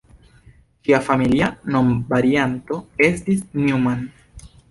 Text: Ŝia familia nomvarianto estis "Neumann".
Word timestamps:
Ŝia 0.87 0.99
familia 1.07 1.49
nomvarianto 1.75 2.79
estis 3.11 3.45
"Neumann". 3.67 4.05